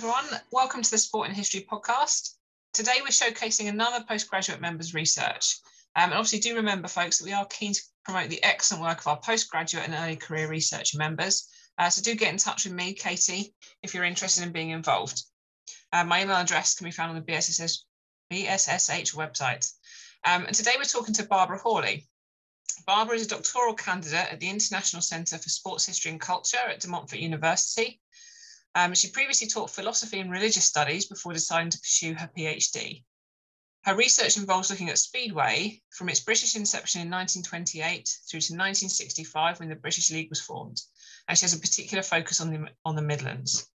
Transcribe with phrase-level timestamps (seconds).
[0.00, 0.40] Everyone.
[0.50, 2.36] Welcome to the Sport and History podcast.
[2.72, 5.58] Today, we're showcasing another postgraduate members' research.
[5.94, 9.00] Um, and obviously, do remember, folks, that we are keen to promote the excellent work
[9.00, 11.46] of our postgraduate and early career research members.
[11.76, 15.22] Uh, so, do get in touch with me, Katie, if you're interested in being involved.
[15.92, 17.80] Uh, my email address can be found on the BSSS,
[18.32, 19.70] BSSH website.
[20.24, 22.08] Um, and today, we're talking to Barbara Hawley.
[22.86, 26.80] Barbara is a doctoral candidate at the International Centre for Sports History and Culture at
[26.80, 28.00] De Montfort University
[28.74, 33.02] um, she previously taught philosophy and religious studies before deciding to pursue her PhD.
[33.82, 39.58] Her research involves looking at Speedway from its British inception in 1928 through to 1965
[39.58, 40.80] when the British League was formed,
[41.26, 43.68] and she has a particular focus on the, on the Midlands.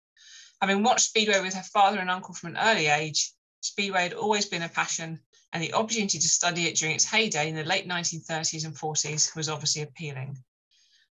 [0.62, 4.46] Having watched Speedway with her father and uncle from an early age, Speedway had always
[4.46, 5.20] been a passion,
[5.52, 9.36] and the opportunity to study it during its heyday in the late 1930s and 40s
[9.36, 10.38] was obviously appealing.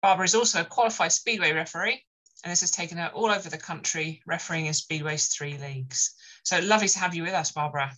[0.01, 2.05] Barbara is also a qualified Speedway referee
[2.43, 6.15] and this has taken her all over the country, refereeing in Speedway's three leagues.
[6.43, 7.91] So lovely to have you with us, Barbara.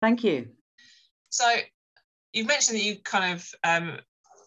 [0.00, 0.48] Thank you.
[1.28, 1.46] So
[2.32, 3.98] you've mentioned that you kind of um,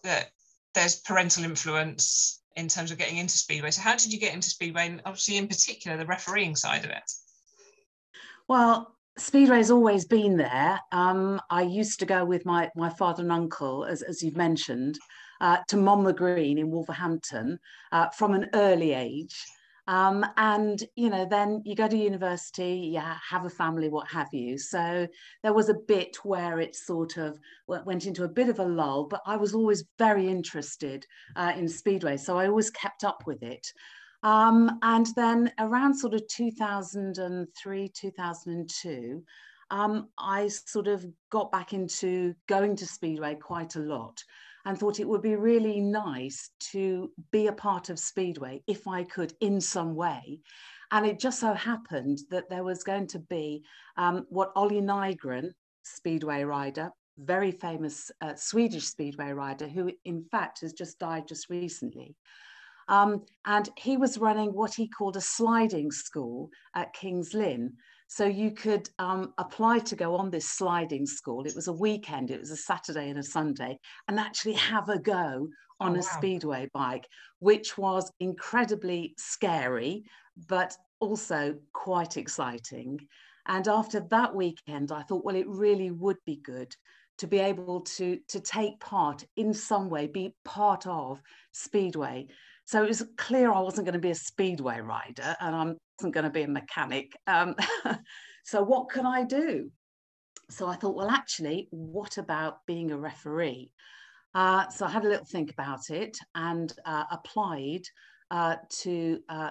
[0.02, 0.30] that
[0.74, 3.70] there's parental influence in terms of getting into Speedway.
[3.70, 6.90] So how did you get into Speedway, and obviously in particular the refereeing side of
[6.90, 7.10] it?
[8.48, 10.80] Well, Speedway's always been there.
[10.92, 14.98] Um, I used to go with my my father and uncle, as, as you've mentioned,
[15.44, 17.58] uh, to Monmore Green in Wolverhampton
[17.92, 19.36] uh, from an early age.
[19.86, 24.32] Um, and you know, then you go to university, yeah, have a family, what have
[24.32, 24.56] you.
[24.56, 25.06] So
[25.42, 29.04] there was a bit where it sort of went into a bit of a lull,
[29.04, 31.04] but I was always very interested
[31.36, 33.66] uh, in speedway, so I always kept up with it.
[34.22, 39.22] Um, and then around sort of 2003, 2002,
[39.70, 44.22] um, I sort of got back into going to Speedway quite a lot
[44.64, 49.04] and thought it would be really nice to be a part of Speedway if I
[49.04, 50.40] could in some way.
[50.90, 53.64] And it just so happened that there was going to be
[53.96, 55.50] um, what Olle Nygren,
[55.82, 61.50] Speedway rider, very famous uh, Swedish Speedway rider, who in fact has just died just
[61.50, 62.14] recently.
[62.88, 67.74] Um, and he was running what he called a sliding school at King's Lynn.
[68.14, 71.46] So you could um, apply to go on this sliding school.
[71.46, 73.76] It was a weekend, it was a Saturday and a Sunday,
[74.06, 75.48] and actually have a go
[75.80, 76.00] on oh, a wow.
[76.00, 77.08] speedway bike,
[77.40, 80.04] which was incredibly scary,
[80.46, 83.00] but also quite exciting.
[83.48, 86.72] And after that weekend, I thought, well, it really would be good
[87.18, 91.20] to be able to, to take part in some way, be part of
[91.50, 92.28] Speedway.
[92.66, 96.14] So it was clear I wasn't going to be a speedway rider and I wasn't
[96.14, 97.12] going to be a mechanic.
[97.26, 97.54] Um,
[98.44, 99.70] so what can I do?
[100.50, 103.70] So I thought, well, actually, what about being a referee?
[104.34, 107.82] Uh, so I had a little think about it and uh, applied
[108.30, 109.50] uh, to uh,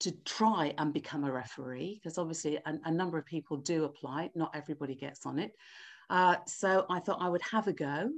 [0.00, 4.30] to try and become a referee because obviously a, a, number of people do apply.
[4.34, 5.52] Not everybody gets on it.
[6.10, 8.10] Uh, so I thought I would have a go.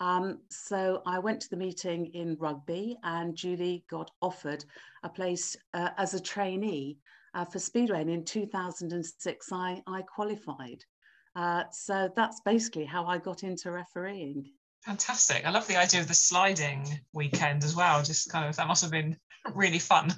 [0.00, 4.64] Um, so I went to the meeting in Rugby, and Julie got offered
[5.02, 6.98] a place uh, as a trainee
[7.34, 8.00] uh, for Speedway.
[8.00, 10.84] And in 2006, I, I qualified.
[11.34, 14.50] Uh, so that's basically how I got into refereeing.
[14.84, 15.46] Fantastic.
[15.46, 18.02] I love the idea of the sliding weekend as well.
[18.02, 19.16] Just kind of, that must have been
[19.54, 20.12] really fun.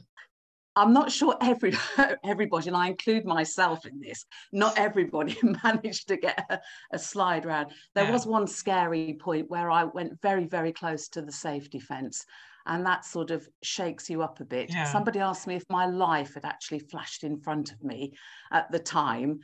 [0.77, 1.75] I'm not sure every
[2.25, 6.61] everybody, and I include myself in this, not everybody managed to get a,
[6.93, 7.73] a slide round.
[7.95, 8.13] There yeah.
[8.13, 12.25] was one scary point where I went very, very close to the safety fence.
[12.67, 14.71] And that sort of shakes you up a bit.
[14.71, 14.91] Yeah.
[14.91, 18.15] Somebody asked me if my life had actually flashed in front of me
[18.51, 19.41] at the time.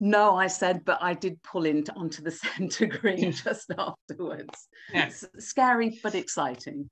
[0.00, 4.68] No, I said, but I did pull into onto the centre green just afterwards.
[4.92, 5.10] Yeah.
[5.38, 6.90] scary but exciting.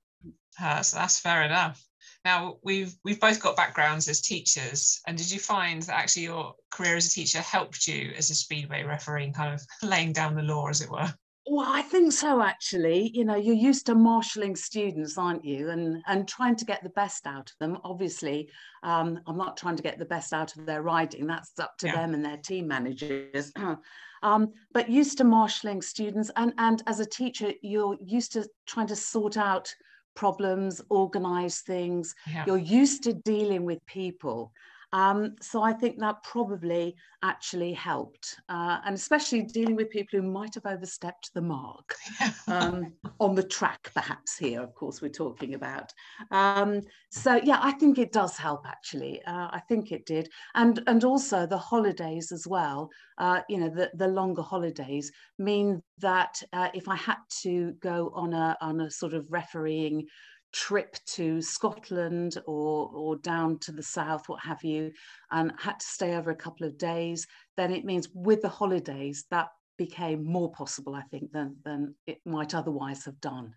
[0.57, 1.83] That's, that's fair enough.
[2.25, 6.55] Now we've we've both got backgrounds as teachers, and did you find that actually your
[6.71, 10.41] career as a teacher helped you as a speedway referee, kind of laying down the
[10.41, 11.13] law, as it were?
[11.45, 12.41] Well, I think so.
[12.41, 16.81] Actually, you know, you're used to marshalling students, aren't you, and and trying to get
[16.83, 17.77] the best out of them.
[17.83, 18.49] Obviously,
[18.83, 21.27] um, I'm not trying to get the best out of their riding.
[21.27, 21.97] That's up to yeah.
[21.97, 23.51] them and their team managers.
[24.23, 28.87] um, but used to marshalling students, and and as a teacher, you're used to trying
[28.87, 29.73] to sort out
[30.15, 32.15] problems, organize things.
[32.29, 32.45] Yeah.
[32.47, 34.53] You're used to dealing with people.
[34.93, 40.25] Um, so I think that probably actually helped, uh, and especially dealing with people who
[40.27, 41.95] might have overstepped the mark
[42.47, 45.91] um, on the track, perhaps here, of course, we're talking about.
[46.29, 49.21] Um, so yeah, I think it does help actually.
[49.23, 52.91] Uh, I think it did, and and also the holidays as well.
[53.17, 58.11] Uh, you know, the the longer holidays mean that uh, if I had to go
[58.13, 60.05] on a on a sort of refereeing
[60.53, 64.91] trip to Scotland or, or down to the south, what have you,
[65.31, 67.27] and had to stay over a couple of days,
[67.57, 72.19] then it means with the holidays that became more possible, I think, than, than it
[72.25, 73.53] might otherwise have done.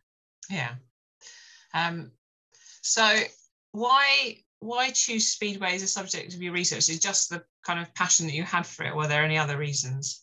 [0.50, 0.75] Yeah.
[1.75, 2.12] Um,
[2.82, 3.06] so
[3.72, 6.88] why why choose speedway as a subject of your research?
[6.88, 8.96] Is just the kind of passion that you had for it?
[8.96, 10.22] Were there any other reasons?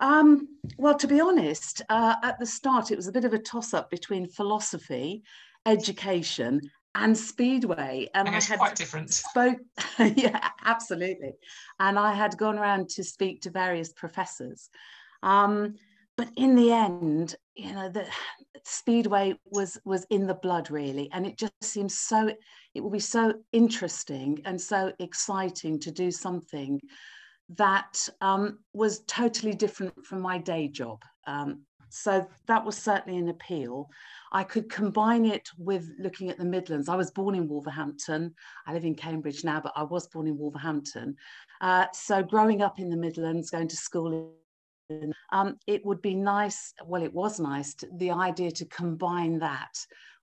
[0.00, 3.38] Um, well, to be honest, uh, at the start, it was a bit of a
[3.38, 5.22] toss up between philosophy,
[5.66, 6.60] education,
[6.94, 8.08] and speedway.
[8.14, 9.12] And I, I had quite different.
[9.12, 9.58] Spoke,
[9.98, 11.32] yeah, absolutely.
[11.80, 14.68] And I had gone around to speak to various professors.
[15.22, 15.74] Um,
[16.16, 18.06] but in the end, you know, the
[18.64, 22.30] speedway was was in the blood really, and it just seems so.
[22.74, 26.80] It will be so interesting and so exciting to do something
[27.56, 31.02] that um, was totally different from my day job.
[31.26, 31.62] Um,
[31.92, 33.90] so that was certainly an appeal.
[34.32, 36.88] I could combine it with looking at the Midlands.
[36.88, 38.34] I was born in Wolverhampton.
[38.66, 41.16] I live in Cambridge now, but I was born in Wolverhampton.
[41.60, 44.32] Uh, so growing up in the Midlands, going to school,
[45.32, 49.74] um, it would be nice, well, it was nice, to, the idea to combine that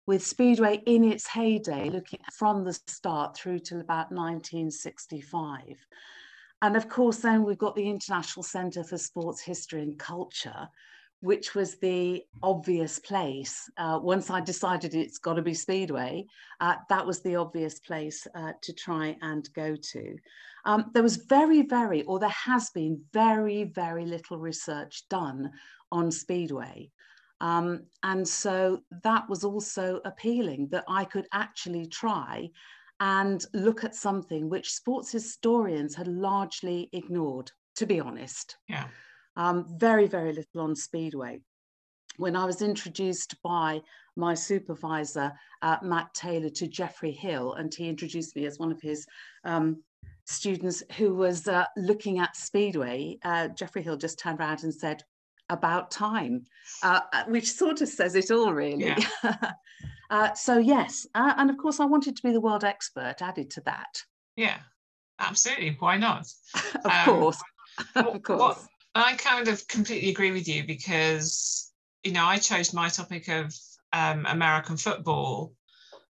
[0.07, 5.61] with Speedway in its heyday, looking from the start through till about 1965.
[6.63, 10.67] And of course, then we've got the International Centre for Sports History and Culture,
[11.21, 13.69] which was the obvious place.
[13.77, 16.25] Uh, once I decided it's got to be Speedway,
[16.61, 20.17] uh, that was the obvious place uh, to try and go to.
[20.65, 25.51] Um, there was very, very, or there has been very, very little research done
[25.91, 26.89] on Speedway.
[27.41, 32.49] Um, and so that was also appealing that I could actually try
[32.99, 38.57] and look at something which sports historians had largely ignored, to be honest.
[38.67, 38.87] Yeah.
[39.35, 41.39] Um, very, very little on Speedway.
[42.17, 43.81] When I was introduced by
[44.15, 45.31] my supervisor,
[45.61, 49.05] uh, Matt Taylor, to Jeffrey Hill, and he introduced me as one of his
[49.45, 49.81] um,
[50.25, 55.03] students who was uh, looking at Speedway, uh, Jeffrey Hill just turned around and said,
[55.49, 56.43] about time,
[56.83, 58.85] uh, uh, which sort of says it all, really.
[58.85, 58.99] Yeah.
[60.09, 61.07] uh, so, yes.
[61.15, 64.03] Uh, and of course, I wanted to be the world expert added to that.
[64.35, 64.57] Yeah,
[65.19, 65.75] absolutely.
[65.79, 66.27] Why not?
[66.75, 67.41] of um, course.
[67.95, 68.39] of course.
[68.39, 68.57] What,
[68.99, 71.71] I kind of completely agree with you because,
[72.03, 73.53] you know, I chose my topic of
[73.93, 75.53] um, American football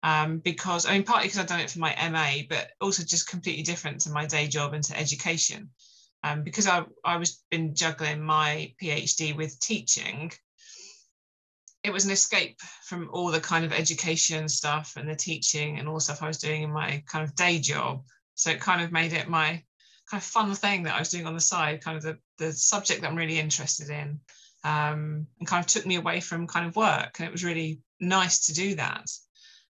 [0.04, 3.30] um, because, I mean, partly because I've done it for my MA, but also just
[3.30, 5.70] completely different to my day job and to education
[6.26, 10.32] um, because I, I was been juggling my PhD with teaching,
[11.84, 15.88] it was an escape from all the kind of education stuff and the teaching and
[15.88, 18.04] all the stuff I was doing in my kind of day job.
[18.34, 19.64] So it kind of made it my
[20.10, 22.54] kind of fun thing that I was doing on the side, kind of the, the
[22.54, 24.20] subject that I'm really interested in,
[24.64, 27.16] um, and kind of took me away from kind of work.
[27.20, 29.10] And it was really nice to do that.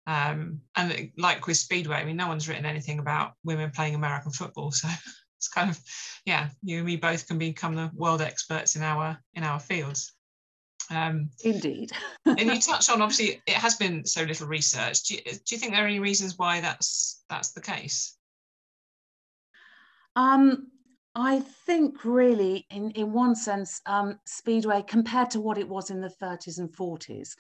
[0.07, 3.95] Um, and it, like with Speedway, I mean, no one's written anything about women playing
[3.95, 4.71] American football.
[4.71, 4.89] So
[5.45, 5.81] it's kind of
[6.25, 10.13] yeah you and me both can become the world experts in our in our fields
[10.91, 11.93] um, indeed
[12.27, 15.59] and you touched on obviously it has been so little research do you, do you
[15.59, 18.17] think there are any reasons why that's that's the case
[20.17, 20.71] um,
[21.15, 26.01] I think really, in, in one sense, um, Speedway, compared to what it was in
[26.01, 27.31] the 30s and 40s,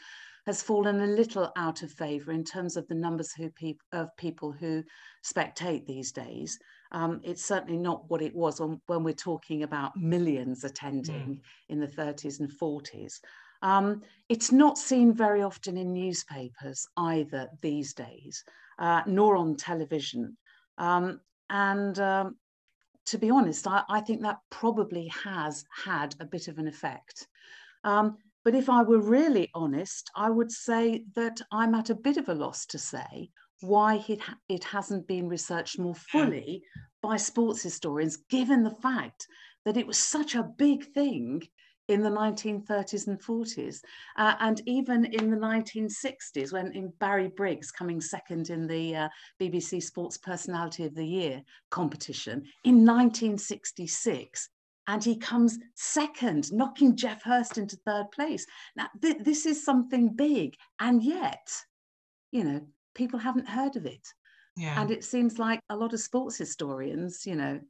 [0.46, 4.14] has fallen a little out of favour in terms of the numbers who pe- of
[4.16, 4.84] people who
[5.24, 6.58] spectate these days.
[6.92, 11.40] Um, it's certainly not what it was when, when we're talking about millions attending mm.
[11.68, 13.14] in the 30s and 40s.
[13.62, 18.44] Um, it's not seen very often in newspapers either these days,
[18.78, 20.36] uh, nor on television.
[20.76, 22.36] Um, and um,
[23.06, 27.26] to be honest, I, I, think that probably has had a bit of an effect.
[27.82, 32.16] Um, but if I were really honest, I would say that I'm at a bit
[32.16, 33.30] of a loss to say
[33.60, 36.62] why it, ha- it hasn't been researched more fully
[37.02, 39.26] by sports historians, given the fact
[39.64, 41.42] that it was such a big thing
[41.88, 43.80] in the 1930s and 40s,
[44.16, 49.08] uh, and even in the 1960s, when in Barry Briggs coming second in the uh,
[49.40, 54.48] BBC Sports Personality of the Year competition in 1966,
[54.86, 58.46] and he comes second, knocking Geoff Hurst into third place.
[58.76, 61.48] Now, th- this is something big, and yet,
[62.32, 62.60] you know,
[62.94, 64.06] people haven't heard of it.
[64.56, 64.80] Yeah.
[64.80, 67.60] And it seems like a lot of sports historians, you know,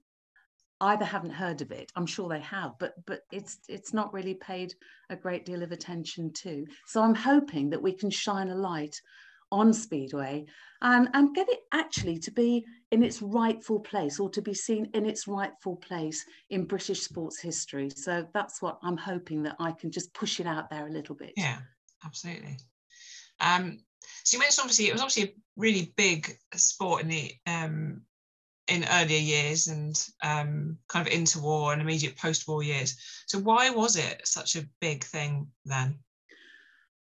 [0.90, 1.90] either haven't heard of it.
[1.96, 4.74] I'm sure they have, but but it's it's not really paid
[5.10, 6.66] a great deal of attention to.
[6.86, 8.96] So I'm hoping that we can shine a light
[9.50, 10.44] on Speedway
[10.82, 14.90] and, and get it actually to be in its rightful place or to be seen
[14.94, 17.88] in its rightful place in British sports history.
[17.90, 21.14] So that's what I'm hoping that I can just push it out there a little
[21.14, 21.32] bit.
[21.36, 21.58] Yeah,
[22.04, 22.58] absolutely.
[23.40, 23.78] Um,
[24.24, 28.02] So you mentioned obviously it was obviously a really big sport in the um,
[28.68, 32.96] in earlier years and um, kind of interwar and immediate post-war years.
[33.26, 35.98] So why was it such a big thing then?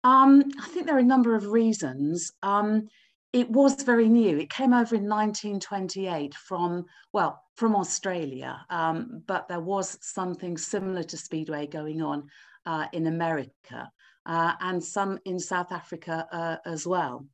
[0.03, 2.33] Um, I think there are a number of reasons.
[2.43, 2.89] Um,
[3.33, 4.39] it was very new.
[4.39, 11.03] It came over in 1928 from, well, from Australia, um, but there was something similar
[11.03, 12.29] to Speedway going on
[12.67, 13.91] uh, in America
[14.27, 17.27] uh, and some in South Africa uh, as well.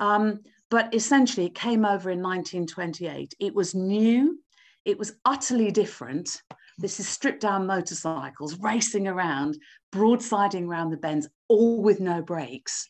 [0.00, 3.34] Um, but essentially, it came over in 1928.
[3.40, 4.38] It was new,
[4.84, 6.42] it was utterly different.
[6.78, 9.58] This is stripped down motorcycles racing around,
[9.92, 12.86] broadsiding around the bends, all with no brakes.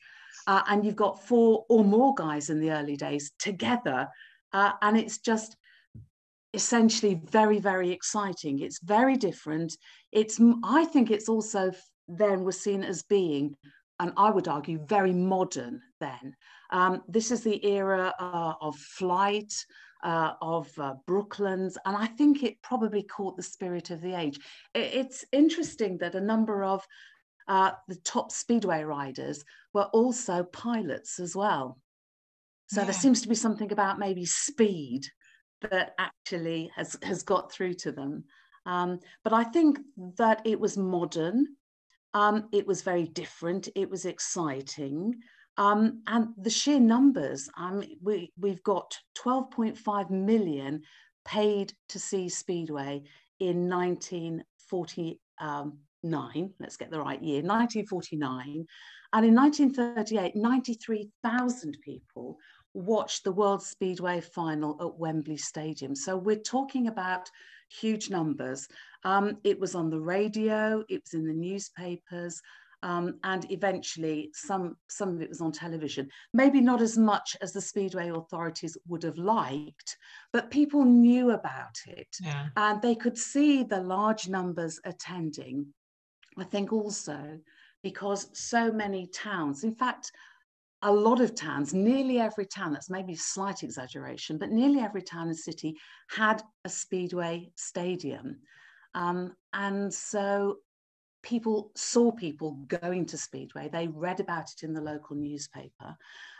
[0.47, 4.09] Uh, and you've got four or more guys in the early days together.
[4.53, 5.57] Uh, and it's just
[6.55, 8.61] essentially very, very exciting.
[8.61, 9.77] It's very different.
[10.13, 11.73] It's, I think it's also
[12.09, 13.55] then was seen as being,
[14.01, 16.35] and I would argue, very modern then.
[16.71, 19.53] Um, this is the era uh, of flight,
[20.05, 24.39] uh, of uh, Brooklands, and I think it probably caught the spirit of the age.
[24.75, 26.87] It's interesting that a number of
[27.49, 31.79] uh, the top speedway riders were also pilots as well.
[32.69, 32.85] So yeah.
[32.85, 35.07] there seems to be something about maybe speed
[35.71, 38.25] that actually has, has got through to them.
[38.67, 39.79] Um, but I think
[40.19, 41.47] that it was modern,
[42.15, 45.15] um, it was very different, it was exciting.
[45.57, 50.83] Um, and the sheer numbers, um, we, we've got 12.5 million
[51.25, 53.03] paid to see Speedway
[53.41, 56.55] in 1949.
[56.61, 58.67] Let's get the right year, 1949.
[59.13, 62.39] And in 1938, 93,000 people
[62.75, 65.95] watched the World Speedway final at Wembley Stadium.
[65.95, 67.31] So we're talking about
[67.69, 68.69] huge numbers.
[69.05, 72.41] Um, it was on the radio, it was in the newspapers.
[72.85, 77.53] Um, and eventually some some of it was on television maybe not as much as
[77.53, 79.97] the speedway authorities would have liked
[80.33, 82.47] but people knew about it yeah.
[82.57, 85.67] and they could see the large numbers attending
[86.39, 87.41] i think also
[87.83, 90.13] because so many towns in fact
[90.83, 95.03] a lot of towns, nearly every town, that's maybe a slight exaggeration, but nearly every
[95.03, 95.77] town and city
[96.09, 98.39] had a speedway stadium.
[98.95, 100.59] Um, and so
[101.23, 103.69] people saw people going to Speedway.
[103.69, 105.97] They read about it in the local newspaper.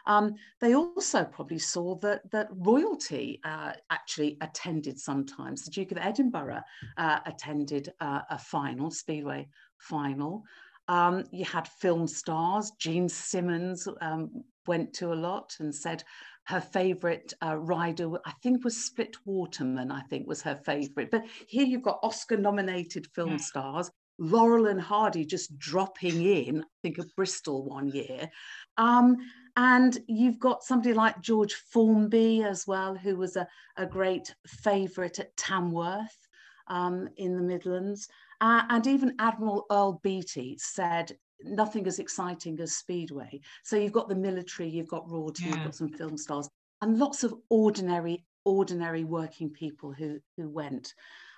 [0.07, 5.65] Um, they also probably saw that, that royalty uh, actually attended sometimes.
[5.65, 6.63] The Duke of Edinburgh
[6.97, 10.45] uh, attended uh, a final, Speedway final.
[10.89, 12.73] Um, you had film stars.
[12.79, 16.03] Jean Simmons um, went to a lot and said
[16.45, 19.91] her favourite uh, rider, I think, was Split Waterman.
[19.93, 21.11] I think was her favourite.
[21.11, 23.37] But here you've got Oscar-nominated film yeah.
[23.37, 28.29] stars Laurel and Hardy just dropping in, I think of Bristol one year.
[28.77, 29.17] Um,
[29.57, 35.19] and you've got somebody like George Formby as well, who was a, a great favourite
[35.19, 36.29] at Tamworth
[36.67, 38.09] um, in the Midlands.
[38.41, 43.41] Uh, and even Admiral Earl Beatty said, nothing as exciting as Speedway.
[43.65, 45.55] So you've got the military, you've got royalty, yeah.
[45.55, 46.49] you've got some film stars,
[46.83, 50.95] and lots of ordinary, ordinary working people who, who went.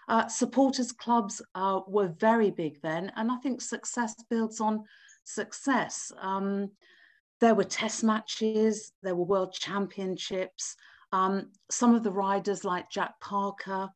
[0.08, 4.84] Uh, supporters clubs uh, were very big then, and I think success builds on
[5.24, 6.10] success.
[6.20, 6.70] Um,
[7.40, 10.76] there were test matches, there were world championships.
[11.12, 13.88] Um, some of the riders, like Jack Parker,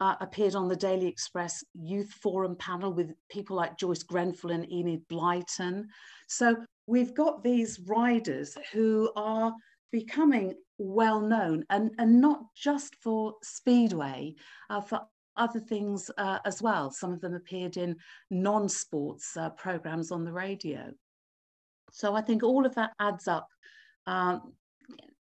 [0.00, 4.70] uh, appeared on the Daily Express Youth Forum panel with people like Joyce Grenfell and
[4.72, 5.84] Enid Blyton.
[6.28, 9.54] So we've got these riders who are
[9.92, 14.34] becoming well known and, and not just for Speedway,
[14.70, 15.02] uh, for
[15.36, 16.90] other things uh, as well.
[16.90, 17.96] Some of them appeared in
[18.30, 20.92] non sports uh, programs on the radio.
[21.92, 23.48] So I think all of that adds up.
[24.06, 24.54] Um,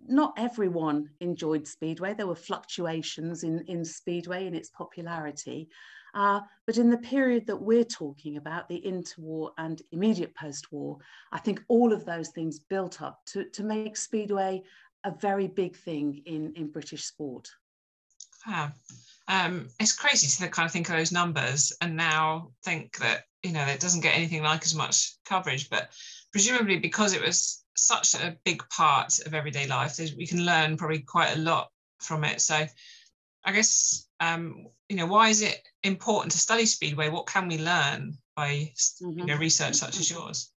[0.07, 2.15] not everyone enjoyed Speedway.
[2.15, 5.69] There were fluctuations in, in Speedway in its popularity.
[6.15, 10.99] Uh, but in the period that we're talking about, the interwar and immediate post-war,
[11.33, 14.63] I think all of those things built up to, to make Speedway
[15.05, 17.49] a very big thing in, in British sport.
[18.47, 18.73] Ah,
[19.29, 23.53] um, it's crazy to kind of think of those numbers and now think that you
[23.53, 25.91] know it doesn't get anything like as much coverage but
[26.33, 29.99] presumably because it was such a big part of everyday life.
[30.17, 31.71] We can learn probably quite a lot
[32.01, 32.41] from it.
[32.41, 32.67] So
[33.45, 37.09] i guess um, you know why is it important to study speedway?
[37.09, 39.19] What can we learn by mm-hmm.
[39.19, 40.51] you know research such as yours?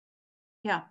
[0.64, 0.82] Yeah.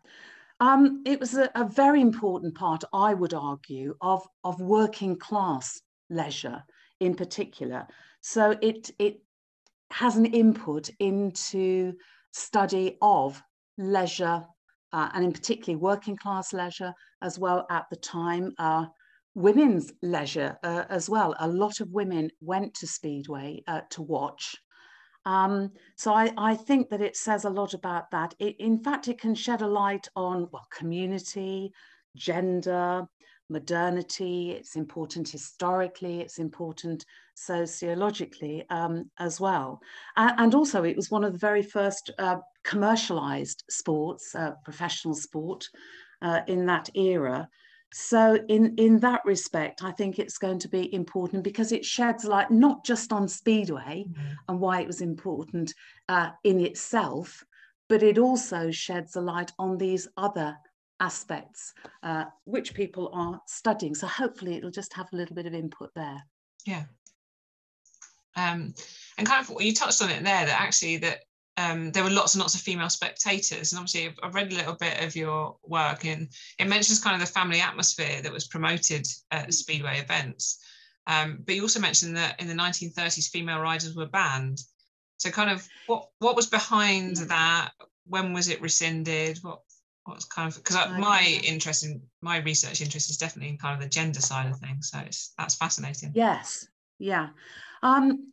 [0.60, 5.80] Um, it was a, a very important part i would argue of of working class
[6.10, 6.62] leisure
[7.00, 7.86] in particular.
[8.20, 9.22] So it, it
[9.90, 11.94] has an input into
[12.32, 13.42] study of
[13.78, 14.44] leisure
[14.92, 16.92] uh, and in particularly working class leisure
[17.22, 18.52] as well at the time.
[18.58, 18.86] Uh,
[19.34, 21.34] women's leisure uh, as well.
[21.38, 24.56] A lot of women went to Speedway uh, to watch.
[25.26, 28.34] Um, so I, I, think that it says a lot about that.
[28.38, 31.72] It, in fact, it can shed a light on well, community,
[32.16, 33.06] gender,
[33.50, 34.52] modernity.
[34.52, 36.20] It's important historically.
[36.20, 37.04] It's important
[37.34, 39.80] sociologically um, as well.
[40.16, 45.68] and also, it was one of the very first uh, commercialized sports, uh, professional sport
[46.22, 47.48] uh, in that era.
[47.92, 52.24] So in, in that respect, I think it's going to be important because it sheds
[52.24, 54.32] light not just on Speedway mm-hmm.
[54.48, 55.74] and why it was important
[56.08, 57.44] uh, in itself,
[57.88, 60.56] but it also sheds a light on these other
[61.00, 63.94] aspects uh, which people are studying.
[63.94, 66.22] So hopefully it'll just have a little bit of input there.
[66.66, 66.84] Yeah.
[68.36, 68.74] Um,
[69.18, 71.20] and kind of you touched on it there that actually that
[71.56, 73.72] um, there were lots and lots of female spectators.
[73.72, 76.28] And obviously, I've read a little bit of your work, and
[76.58, 80.62] it mentions kind of the family atmosphere that was promoted at Speedway events.
[81.06, 84.62] Um, but you also mentioned that in the 1930s, female riders were banned.
[85.18, 87.72] So, kind of, what what was behind that?
[88.06, 89.38] When was it rescinded?
[89.42, 89.60] What
[90.04, 93.82] what's kind of because my interest in my research interest is definitely in kind of
[93.82, 94.90] the gender side of things.
[94.90, 96.12] So it's that's fascinating.
[96.14, 96.66] Yes,
[96.98, 97.28] yeah.
[97.82, 98.32] Um,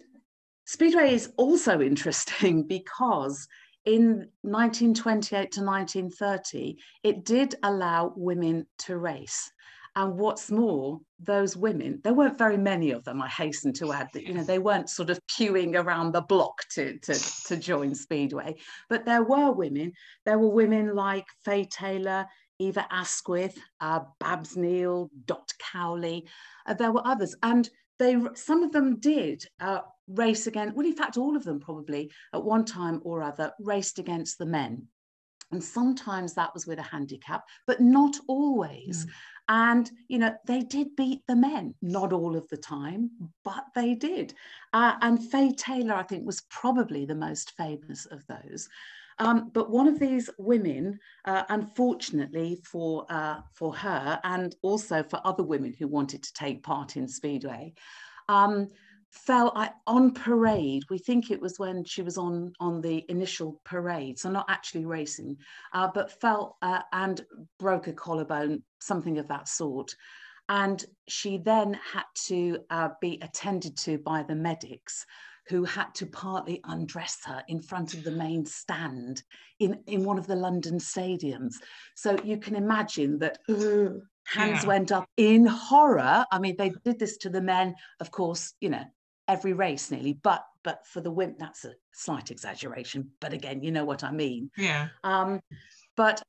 [0.66, 3.48] Speedway is also interesting because
[3.86, 9.52] in 1928 to 1930, it did allow women to race.
[9.98, 14.10] And what's more, those women, there weren't very many of them, I hasten to add
[14.14, 17.14] that, you know, they weren't sort of queuing around the block to, to,
[17.48, 18.58] to join Speedway,
[18.90, 19.94] but there were women.
[20.24, 22.28] There were women like Fay Taylour,
[22.60, 26.28] Eva Asquith, uh, Babs Neal, Dot Cowley.
[26.68, 27.36] Uh, there were others.
[27.42, 31.60] And they, some of them did uh, race against, well, in fact, all of them
[31.60, 34.88] probably at one time or other raced against the men.
[35.52, 39.06] And sometimes that was with a handicap, but not always.
[39.06, 39.10] Mm.
[39.50, 43.12] And, you know, they did beat the men, not all of the time,
[43.46, 44.34] but they did.
[44.74, 48.68] Uh, and Fay Taylour, I think, was probably the most famous of those.
[49.20, 55.22] Um, but one of these women, uh, unfortunately for, uh, for her and also for
[55.24, 57.74] other women who wanted to take part in Speedway,
[58.30, 58.68] um,
[59.12, 59.54] fell
[59.86, 60.84] on parade.
[60.90, 64.86] We think it was when she was on, on the initial parade, so not actually
[64.86, 65.38] racing,
[65.74, 67.26] uh, but fell uh, and
[67.60, 69.96] broke a collarbone, something of that sort.
[70.50, 75.06] And she then had to uh, be attended to by the medics
[75.48, 79.24] who had to partly undress her in front of the main stand
[79.60, 81.56] in, in one of the London stadiums.
[81.96, 84.68] So you can imagine that hands yeah.
[84.68, 86.26] went up in horror.
[86.32, 88.84] I mean, they did this to the men, of course, you know,
[89.28, 93.12] every race nearly, but but for the wimp, that's a slight exaggeration.
[93.22, 94.52] But again, you know what I mean.
[94.58, 94.90] Yeah.
[95.04, 95.40] Um,
[95.96, 96.22] but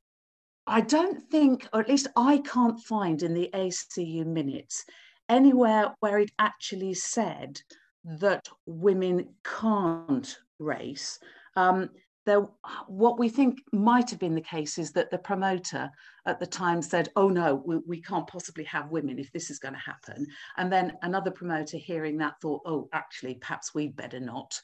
[0.66, 4.84] I don't think, or at least I can't find in the ACU minutes
[5.28, 7.61] anywhere where it actually said
[8.04, 11.18] that women can't race.
[11.56, 11.90] Um,
[12.28, 12.46] there,
[12.86, 15.90] what we think might have been the case is that the promoter
[16.26, 19.58] at the time said, oh no, we, we can't possibly have women if this is
[19.58, 20.26] going to happen.
[20.58, 24.60] And then another promoter hearing that thought, oh, actually, perhaps we'd better not.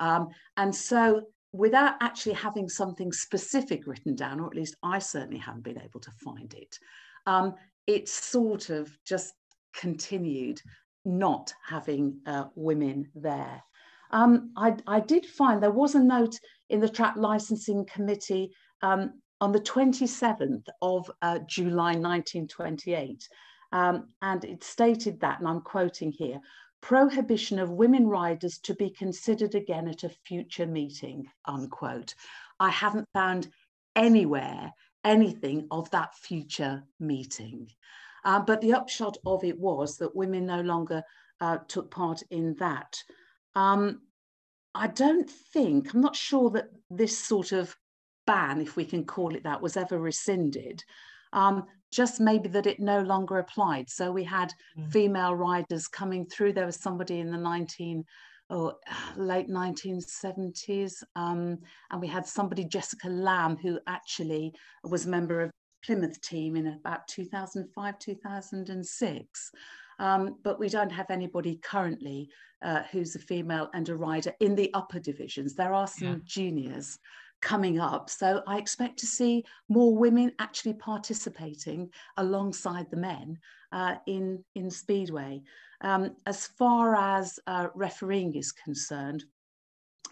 [0.00, 1.22] Um, and so
[1.52, 6.00] without actually having something specific written down, or at least I certainly haven't been able
[6.00, 6.76] to find it,
[7.26, 7.54] um,
[8.06, 9.34] sort of just
[9.72, 10.60] continued
[11.04, 13.62] not having uh, women there.
[14.10, 16.38] Um, I, I, did find there was a note
[16.70, 23.28] in the track licensing committee um, on the 27th of uh, July 1928.
[23.72, 26.40] Um, and it stated that, and I'm quoting here,
[26.80, 32.14] prohibition of women riders to be considered again at a future meeting, unquote.
[32.60, 33.48] I haven't found
[33.96, 34.72] anywhere
[35.02, 37.68] anything of that future meeting.
[38.24, 41.02] Uh, but the upshot of it was that women no longer
[41.40, 43.02] uh, took part in that.
[43.54, 44.00] Um,
[44.74, 47.76] I don't think, I'm not sure that this sort of
[48.26, 50.82] ban, if we can call it that, was ever rescinded.
[51.32, 53.88] Um, just maybe that it no longer applied.
[53.88, 54.90] So we had mm.
[54.90, 56.52] female riders coming through.
[56.52, 58.04] There was somebody in the 19
[58.50, 58.74] or
[59.16, 61.58] late 1970s, um,
[61.90, 65.50] and we had somebody, Jessica Lamb, who actually was a member of
[65.84, 69.50] Plymouth team in about 2005, 2006.
[69.98, 72.28] Um, but we don't have anybody currently
[72.62, 75.54] uh, who's a female and a rider in the upper divisions.
[75.54, 76.16] There are some yeah.
[76.24, 76.98] juniors
[77.40, 78.08] coming up.
[78.08, 83.38] So I expect to see more women actually participating alongside the men
[83.70, 85.42] uh, in, in Speedway.
[85.82, 89.24] Um, as far as uh, refereeing is concerned,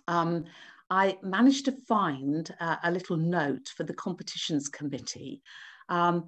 [0.09, 0.45] um,
[0.91, 5.41] I managed to find uh, a little note for the competitions committee,
[5.89, 6.27] um,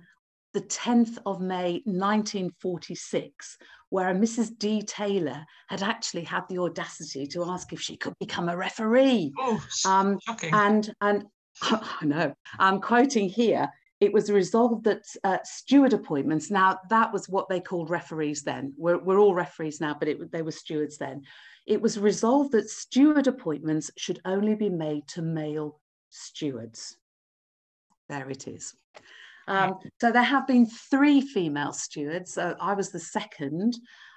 [0.54, 3.58] the 10th of May 1946,
[3.90, 4.56] where a Mrs.
[4.56, 4.82] D.
[4.82, 9.32] Taylor had actually had the audacity to ask if she could become a referee.
[9.38, 10.54] Oh, um, shocking.
[10.54, 11.24] And, and
[11.62, 13.68] I know, I'm quoting here,
[14.00, 18.74] it was resolved that uh, steward appointments, now that was what they called referees then.
[18.76, 21.22] We're, we're all referees now, but it, they were stewards then.
[21.66, 26.96] It was resolved that steward appointments should only be made to male stewards.
[28.08, 28.74] There it is.
[29.46, 32.38] Um, so there have been three female stewards.
[32.38, 33.76] I was the second.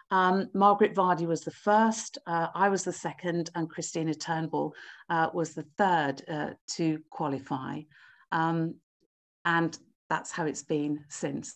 [0.10, 4.74] Um, Margaret Vardy was the first, uh, I was the second, and Christina Turnbull
[5.10, 7.82] uh, was the third uh, to qualify.
[8.32, 8.76] Um,
[9.44, 9.78] and
[10.10, 11.56] that's how it's been since.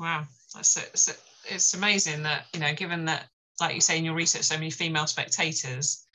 [0.00, 0.90] Wow, that's it.
[0.94, 3.26] It's, it's amazing that, you know, given that,
[3.60, 6.06] like you say in your research, so many female spectators,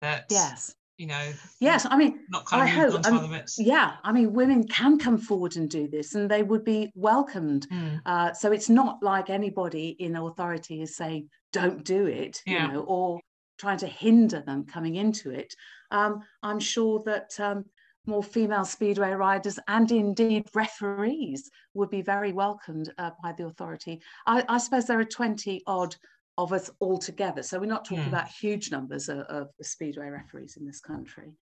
[0.00, 4.32] that yes you know yes i mean not kind of I hope, yeah i mean
[4.32, 8.00] women can come forward and do this and they would be welcomed mm.
[8.04, 12.66] uh, so it's not like anybody in authority is saying don't do it yeah.
[12.66, 13.20] you know or
[13.58, 15.54] trying to hinder them coming into it
[15.92, 17.64] um, i'm sure that um,
[18.06, 24.00] more female speedway riders and indeed referees would be very welcomed uh, by the authority
[24.26, 25.94] I, I suppose there are 20 odd
[26.38, 27.42] of us all together.
[27.42, 28.08] So we're not talking mm.
[28.08, 31.32] about huge numbers of, of, speedway referees in this country.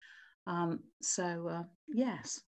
[0.46, 2.40] Um, so uh, yes,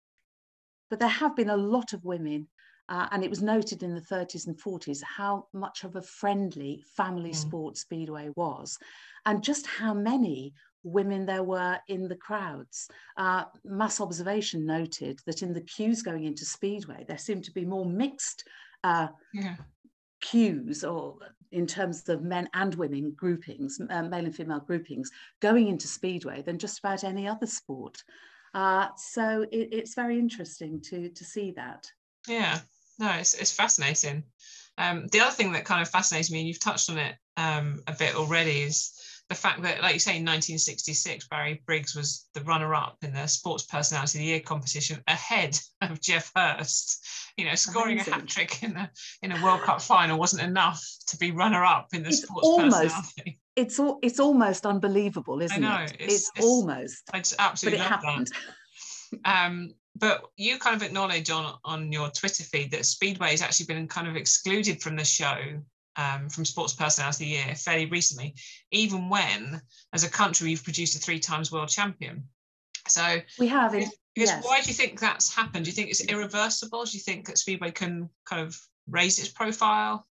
[0.88, 2.48] but there have been a lot of women,
[2.88, 6.82] uh, and it was noted in the 30s and 40s how much of a friendly
[6.96, 7.36] family mm.
[7.36, 8.78] sport speedway was,
[9.26, 12.88] and just how many women there were in the crowds.
[13.18, 17.66] Uh, mass observation noted that in the queues going into speedway, there seemed to be
[17.66, 18.44] more mixed.
[18.84, 19.56] Uh, yeah
[20.20, 21.16] queues or
[21.52, 26.42] in terms of men and women groupings, uh, male and female groupings, going into Speedway
[26.42, 28.02] than just about any other sport.
[28.54, 31.90] Uh, so it, it's very interesting to, to see that.
[32.26, 32.58] Yeah,
[32.98, 34.24] no, it's, it's fascinating.
[34.76, 37.82] Um, the other thing that kind of fascinates me, and you've touched on it um,
[37.86, 38.92] a bit already, is
[39.28, 43.26] the fact that, like you say, in 1966, Barry Briggs was the runner-up in the
[43.26, 47.06] Sports Personality of the Year competition ahead of Geoff Hurst.
[47.36, 48.14] You know, scoring Amazing.
[48.14, 48.90] a hat trick in a
[49.22, 52.72] in a World Cup final wasn't enough to be runner-up in the it's Sports almost,
[52.72, 53.40] Personality.
[53.54, 55.96] It's all, it's almost unbelievable, isn't I know, it?
[55.98, 57.02] It's, it's, it's almost.
[57.12, 58.30] I just absolutely but it happened.
[59.24, 63.66] um, but you kind of acknowledge on on your Twitter feed that Speedway has actually
[63.66, 65.36] been kind of excluded from the show
[65.98, 68.34] um, from Sports Personality of the Year fairly recently,
[68.70, 69.60] even when,
[69.92, 72.24] as a country, we've produced a three times world champion.
[72.86, 73.72] So we have.
[73.72, 74.44] Because yes.
[74.44, 75.64] why do you think that's happened?
[75.64, 76.84] Do you think it's irreversible?
[76.84, 78.58] Do you think that Speedway can kind of
[78.88, 80.06] raise its profile?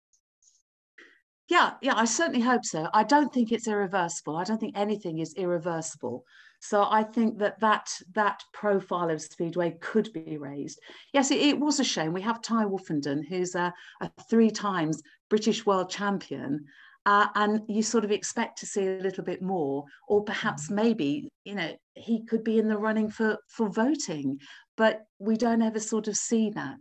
[1.49, 2.89] Yeah, yeah, I certainly hope so.
[2.93, 4.35] I don't think it's irreversible.
[4.35, 6.25] I don't think anything is irreversible.
[6.59, 10.79] So I think that that, that profile of Speedway could be raised.
[11.13, 12.13] Yes, it, it was a shame.
[12.13, 16.65] We have Tai Woffinden, who's a, a three times British world champion.
[17.05, 20.75] Uh, and you sort of expect to see a little bit more, or perhaps mm.
[20.75, 24.37] maybe, you know, he could be in the running for, for voting,
[24.75, 26.79] but we don't ever sort of see that.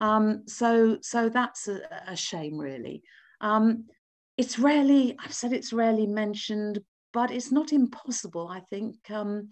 [0.00, 3.02] Um, so, so that's a, a shame, really.
[3.40, 3.84] Um,
[4.36, 6.80] it's rarely, I've said it's rarely mentioned,
[7.12, 8.48] but it's not impossible.
[8.48, 9.48] I think um,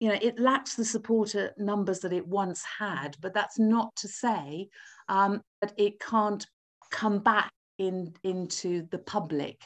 [0.00, 4.08] you know it lacks the supporter numbers that it once had, but that's not to
[4.08, 4.68] say
[5.08, 6.46] um, that it can't
[6.90, 9.60] come back in into the public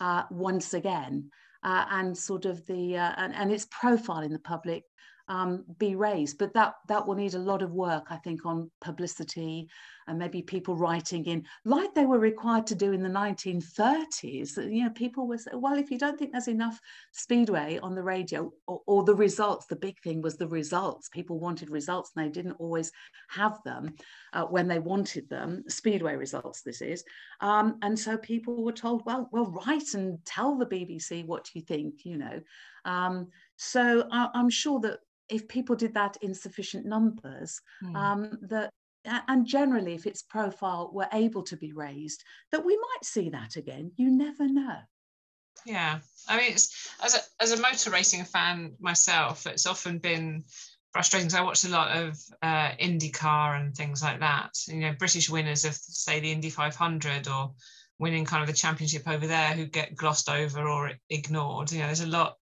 [0.00, 1.30] uh, once again.
[1.62, 4.82] Uh, and sort of the uh, and, and its profile in the public
[5.28, 6.36] um, be raised.
[6.38, 9.68] But that that will need a lot of work, I think, on publicity
[10.06, 14.56] and maybe people writing in, like they were required to do in the 1930s.
[14.56, 16.80] You know, people were saying, well, if you don't think there's enough
[17.12, 21.08] speedway on the radio or, or the results, the big thing was the results.
[21.08, 22.92] People wanted results and they didn't always
[23.28, 23.94] have them
[24.32, 25.64] uh, when they wanted them.
[25.68, 27.04] Speedway results, this is.
[27.40, 31.62] Um, and so people were told, well, well, write and tell the BBC what you
[31.62, 32.40] think, you know.
[32.84, 37.96] Um, so I, am sure that if people did that in sufficient numbers, mm.
[37.96, 38.70] um, that
[39.04, 43.56] and generally, if its profile were able to be raised, that we might see that
[43.56, 43.92] again.
[43.96, 44.78] You never know.
[45.66, 50.44] Yeah, I mean, as a as a motor racing fan myself, it's often been
[50.92, 54.50] frustrating because I watched a lot of uh, IndyCar and things like that.
[54.68, 57.54] You know, British winners of say the Indy 500 or
[57.98, 61.72] winning kind of the championship over there who get glossed over or ignored.
[61.72, 62.36] You know, there's a lot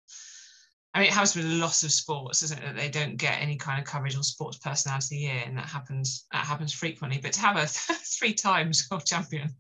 [0.92, 2.64] I mean, it happens with lots of sports, isn't it?
[2.64, 5.56] That they don't get any kind of coverage on sports personality of the year, and
[5.56, 6.26] that happens.
[6.32, 7.20] That happens frequently.
[7.22, 9.50] But to have a three times world champion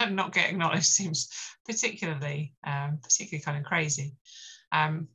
[0.00, 1.30] and not get acknowledged seems
[1.66, 4.14] particularly, um, particularly kind of crazy.
[4.72, 5.08] Um,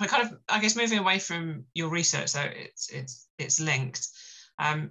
[0.00, 4.08] we're kind of, I guess, moving away from your research, though it's it's it's linked.
[4.58, 4.90] Um,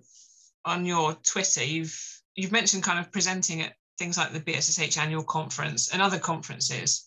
[0.64, 2.00] on your Twitter, you've
[2.36, 7.06] you've mentioned kind of presenting at things like the BSSH annual conference and other conferences.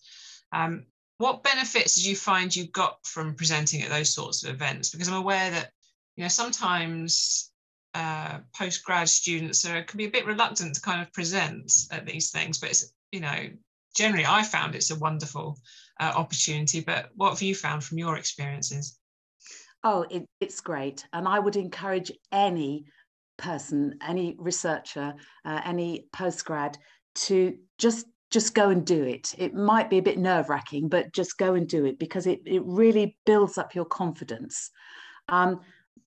[0.52, 0.84] Um,
[1.18, 4.90] what benefits did you find you got from presenting at those sorts of events?
[4.90, 5.70] Because I'm aware that
[6.16, 7.50] you know sometimes
[7.94, 12.30] uh, postgrad students are, can be a bit reluctant to kind of present at these
[12.30, 13.48] things, but it's you know
[13.94, 15.58] generally I found it's a wonderful
[16.00, 16.80] uh, opportunity.
[16.80, 18.98] But what have you found from your experiences?
[19.82, 22.84] Oh, it, it's great, and I would encourage any
[23.38, 26.76] person, any researcher, uh, any postgrad
[27.14, 29.34] to just just go and do it.
[29.38, 32.40] It might be a bit nerve wracking, but just go and do it because it,
[32.44, 34.70] it really builds up your confidence.
[35.30, 35.60] Um,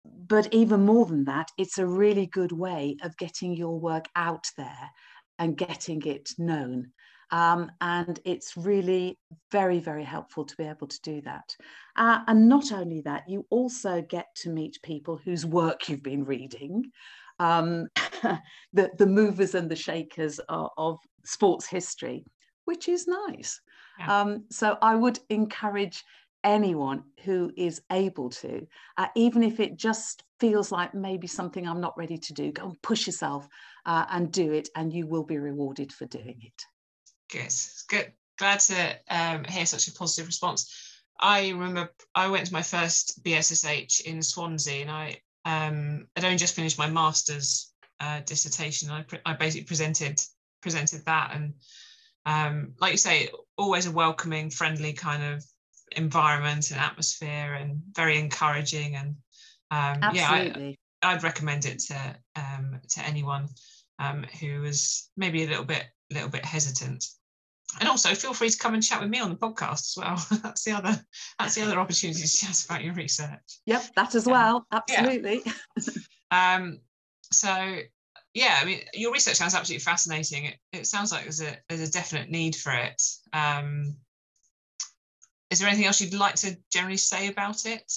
[0.05, 4.45] but even more than that, it's a really good way of getting your work out
[4.57, 4.91] there
[5.39, 6.91] and getting it known.
[7.31, 9.17] Um, and it's really
[9.51, 11.55] very, very helpful to be able to do that.
[11.95, 16.25] Uh, and not only that, you also get to meet people whose work you've been
[16.25, 16.91] reading,
[17.39, 17.87] um,
[18.73, 22.25] the, the movers and the shakers of, of sports history,
[22.65, 23.62] which is nice.
[23.99, 24.21] Yeah.
[24.21, 26.03] Um, so I would encourage
[26.43, 28.65] anyone who is able to,
[28.97, 32.69] uh, even if it just feels like maybe something I'm not ready to do, go
[32.69, 33.47] and push yourself
[33.86, 36.63] uh, and do it, and you will be rewarded for doing it.
[37.32, 37.53] Good,
[37.89, 38.13] good.
[38.38, 40.73] Glad to um, hear such a positive response.
[41.19, 46.38] I remember I went to my first BSSH in Swansea, and I um, I'd only
[46.38, 48.89] just finished my master's uh, dissertation.
[48.89, 50.21] I, I basically presented
[50.61, 51.53] presented that, and
[52.25, 55.43] um, like you say, always a welcoming, friendly kind of
[55.93, 58.95] environment and atmosphere, and very encouraging.
[58.95, 59.15] And
[59.71, 63.47] um, yeah, I, I'd recommend it to um, to anyone
[63.99, 67.05] um, who was maybe a little bit a little bit hesitant
[67.79, 70.39] and also feel free to come and chat with me on the podcast as well.
[70.43, 70.99] that's the other
[71.37, 73.59] that's the other opportunity to chat about your research.
[73.65, 74.65] Yep, that as well.
[74.71, 75.43] Absolutely.
[75.45, 75.93] Yeah.
[76.55, 76.79] um,
[77.31, 77.79] so
[78.33, 80.45] yeah, I mean, your research sounds absolutely fascinating.
[80.45, 83.01] It, it sounds like there's a there's a definite need for it.
[83.33, 83.95] Um,
[85.49, 87.91] is there anything else you'd like to generally say about it?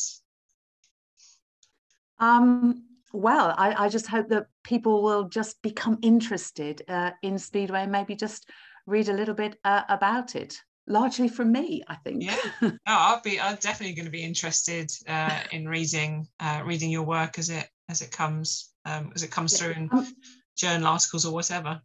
[2.19, 7.83] Um, well, I, I just hope that people will just become interested uh, in Speedway
[7.83, 8.49] and maybe just
[8.87, 13.21] read a little bit uh, about it largely from me i think yeah no i'll
[13.23, 17.51] be i'm definitely going to be interested uh, in reading uh, reading your work as
[17.51, 19.59] it as it comes um, as it comes yeah.
[19.59, 20.15] through in um,
[20.57, 21.81] journal articles or whatever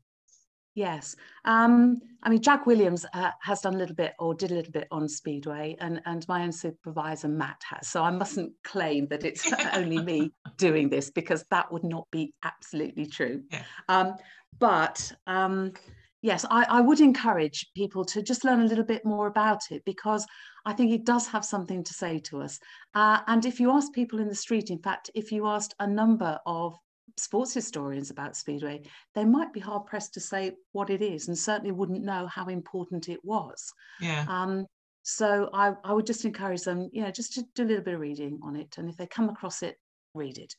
[0.75, 4.55] yes um, i mean jack williams uh, has done a little bit or did a
[4.55, 9.07] little bit on speedway and and my own supervisor matt has so i mustn't claim
[9.07, 13.63] that it's only me doing this because that would not be absolutely true yeah.
[13.89, 14.15] um,
[14.59, 15.73] but um,
[16.21, 19.83] yes, I, I, would encourage people to just learn a little bit more about it
[19.85, 20.25] because
[20.65, 22.59] I think it does have something to say to us.
[22.93, 25.87] Uh, and if you ask people in the street, in fact, if you asked a
[25.87, 26.75] number of
[27.15, 28.81] sports historians about Speedway,
[29.15, 32.47] they might be hard pressed to say what it is and certainly wouldn't know how
[32.47, 33.71] important it was.
[34.01, 34.25] Yeah.
[34.27, 34.65] Um,
[35.03, 37.93] so I, I would just encourage them, you know, just to do a little bit
[37.93, 38.75] of reading on it.
[38.77, 39.77] And if they come across it,
[40.13, 40.53] read it.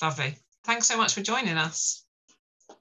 [0.00, 0.36] Lovely.
[0.64, 2.04] Thanks so much for joining us.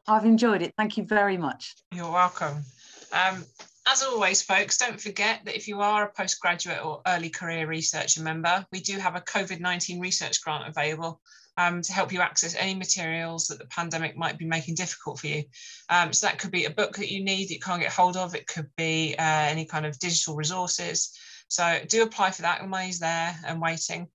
[0.08, 0.74] I've enjoyed it.
[0.78, 1.76] Thank you very much.
[1.92, 2.64] You're welcome.
[3.12, 3.46] Um,
[3.90, 8.22] as always, folks, don't forget that if you are a postgraduate or early career researcher
[8.22, 11.22] member, we do have a COVID 19 research grant available
[11.58, 15.28] um, to help you access any materials that the pandemic might be making difficult for
[15.28, 15.44] you.
[15.90, 18.16] Um, so that could be a book that you need that you can't get hold
[18.16, 21.18] of, it could be uh, any kind of digital resources.
[21.48, 22.68] So do apply for that.
[22.68, 24.08] Money's there and waiting.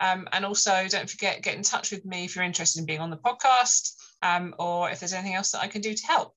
[0.00, 3.00] Um, and also, don't forget, get in touch with me if you're interested in being
[3.00, 6.34] on the podcast um, or if there's anything else that I can do to help.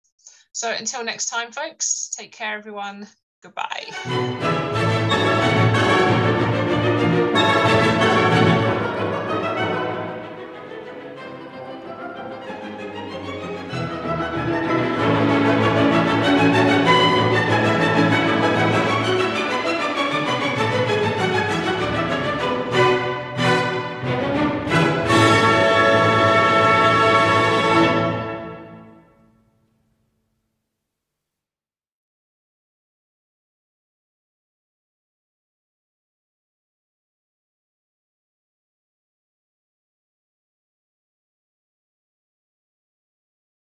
[0.51, 3.07] So until next time, folks, take care, everyone.
[3.41, 3.87] Goodbye.